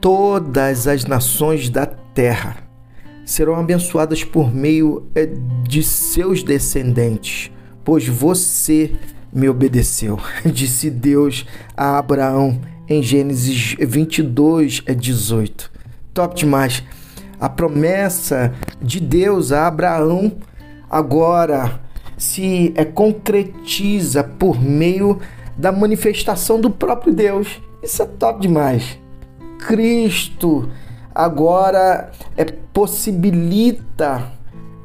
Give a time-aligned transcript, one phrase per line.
[0.00, 2.56] Todas as nações da terra
[3.24, 5.28] serão abençoadas por meio eh,
[5.68, 7.50] de seus descendentes,
[7.84, 8.92] pois você
[9.32, 11.46] me obedeceu, disse Deus
[11.76, 15.70] a Abraão em Gênesis 22, 18.
[16.12, 16.82] Top demais.
[17.38, 20.32] A promessa de Deus a Abraão
[20.90, 21.80] agora
[22.18, 25.18] se é, concretiza por meio
[25.56, 27.62] da manifestação do próprio Deus.
[27.82, 28.99] Isso é top demais.
[29.66, 30.70] Cristo
[31.14, 34.32] agora é, possibilita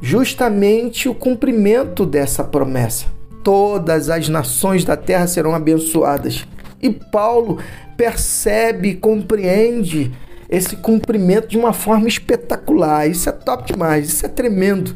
[0.00, 3.06] justamente o cumprimento dessa promessa.
[3.42, 6.46] Todas as nações da terra serão abençoadas.
[6.82, 7.58] E Paulo
[7.96, 10.12] percebe, compreende
[10.48, 13.08] esse cumprimento de uma forma espetacular.
[13.08, 14.94] Isso é top demais, isso é tremendo.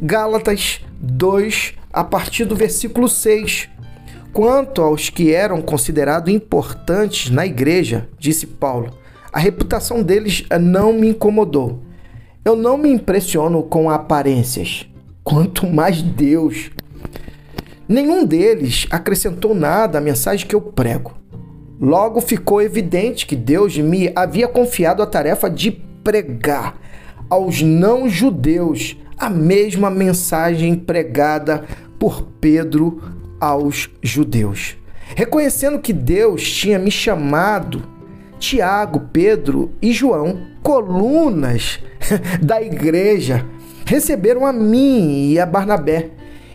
[0.00, 3.68] Gálatas 2, a partir do versículo 6.
[4.32, 8.90] Quanto aos que eram considerados importantes na igreja, disse Paulo,
[9.32, 11.80] a reputação deles não me incomodou.
[12.44, 14.88] Eu não me impressiono com aparências,
[15.24, 16.70] quanto mais Deus.
[17.88, 21.14] Nenhum deles acrescentou nada à mensagem que eu prego.
[21.80, 26.76] Logo ficou evidente que Deus me havia confiado a tarefa de pregar
[27.30, 31.64] aos não-judeus a mesma mensagem pregada
[31.98, 33.00] por Pedro
[33.40, 34.76] aos judeus.
[35.14, 37.82] Reconhecendo que Deus tinha me chamado,
[38.38, 41.80] Tiago, Pedro e João, colunas
[42.42, 43.44] da igreja,
[43.86, 46.10] receberam a mim e a Barnabé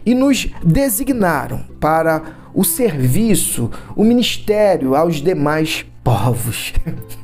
[0.05, 2.21] e nos designaram para
[2.53, 6.73] o serviço, o ministério aos demais povos.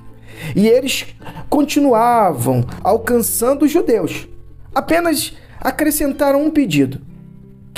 [0.55, 1.05] E eles
[1.49, 4.25] continuavam alcançando os judeus
[4.73, 7.01] apenas acrescentaram um pedido: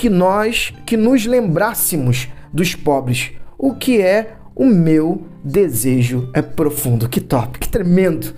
[0.02, 7.08] que nós que nos lembrássemos dos pobres, o que é o meu desejo é profundo.
[7.08, 8.34] Que top, que tremendo.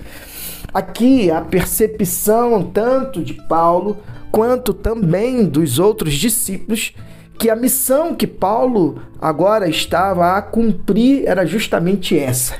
[0.73, 3.97] Aqui a percepção tanto de Paulo
[4.29, 6.93] quanto também dos outros discípulos
[7.39, 12.55] que a missão que Paulo agora estava a cumprir era justamente essa,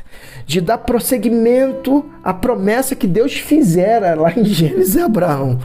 [0.46, 5.60] de dar prosseguimento à promessa que Deus fizera lá em Gênesis Abraão.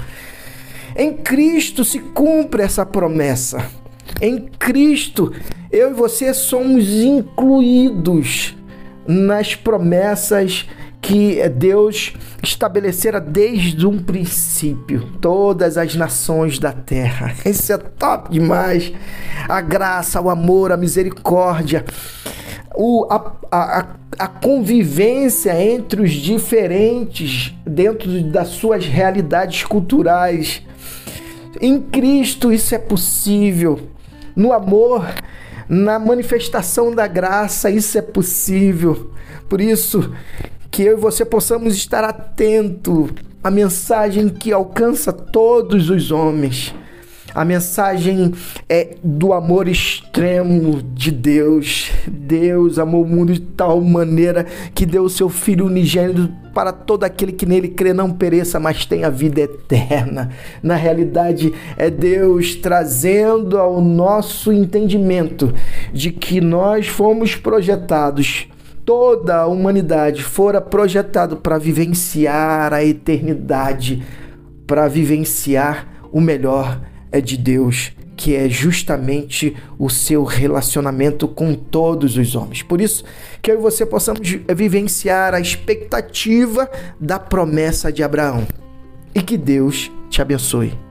[0.98, 3.64] Em Cristo se cumpre essa promessa.
[4.20, 5.32] Em Cristo,
[5.70, 8.56] eu e você somos incluídos
[9.06, 10.66] nas promessas
[11.00, 15.08] que Deus estabelecera desde um princípio.
[15.20, 17.32] Todas as nações da terra.
[17.47, 18.92] Isso é top demais.
[19.48, 21.84] A graça, o amor, a misericórdia,
[22.75, 23.87] o, a, a,
[24.19, 30.66] a convivência entre os diferentes dentro das suas realidades culturais
[31.60, 33.80] em Cristo isso é possível.
[34.34, 35.04] No amor,
[35.69, 39.12] na manifestação da graça, isso é possível.
[39.48, 40.12] Por isso,
[40.70, 43.10] que eu e você possamos estar atento
[43.42, 46.74] à mensagem que alcança todos os homens.
[47.34, 48.33] A mensagem
[48.69, 51.91] é do amor extremo de Deus.
[52.06, 57.05] Deus amou o mundo de tal maneira que deu o seu Filho unigênito para todo
[57.05, 60.31] aquele que nele crê não pereça, mas tenha vida eterna.
[60.62, 65.53] Na realidade, é Deus trazendo ao nosso entendimento
[65.93, 68.49] de que nós fomos projetados
[68.84, 74.03] toda a humanidade fora projetado para vivenciar a eternidade,
[74.67, 82.16] para vivenciar o melhor é de Deus, que é justamente o seu relacionamento com todos
[82.16, 82.62] os homens.
[82.62, 83.04] Por isso
[83.41, 88.46] que eu e você possamos vivenciar a expectativa da promessa de Abraão.
[89.14, 90.88] E que Deus te abençoe.